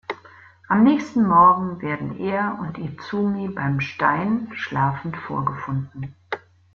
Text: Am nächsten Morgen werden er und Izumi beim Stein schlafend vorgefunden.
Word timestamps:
Am 0.67 0.83
nächsten 0.83 1.27
Morgen 1.27 1.79
werden 1.83 2.17
er 2.19 2.57
und 2.59 2.79
Izumi 2.79 3.49
beim 3.49 3.79
Stein 3.79 4.49
schlafend 4.55 5.15
vorgefunden. 5.15 6.15